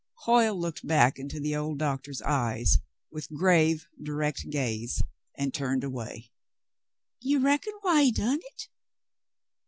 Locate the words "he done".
8.05-8.39